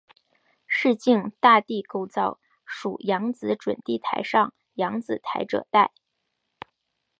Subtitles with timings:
[0.65, 5.91] 市境大地构造属扬子准地台上扬子台褶带。